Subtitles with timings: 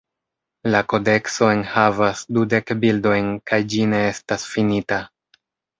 [0.75, 5.05] La kodekso enhavas dudek bildojn kaj ĝi ne estas finita.